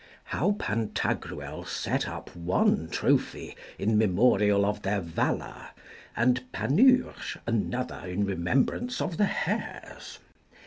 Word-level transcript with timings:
How 0.23 0.53
Pantagruel 0.53 1.63
set 1.67 2.09
up 2.09 2.35
one 2.35 2.89
trophy 2.89 3.55
in 3.77 3.99
memorial 3.99 4.65
of 4.65 4.81
their 4.81 4.99
valour, 4.99 5.67
and 6.15 6.41
Panurge 6.51 7.37
another 7.45 8.01
in 8.07 8.25
remembrance 8.25 8.99
of 8.99 9.17
the 9.17 9.25
hares. 9.25 10.17